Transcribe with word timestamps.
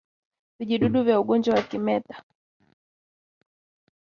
Vijidudu 0.59 1.03
vya 1.03 1.19
ugonjwa 1.19 1.55
wa 1.55 1.61
kimeta 1.63 2.23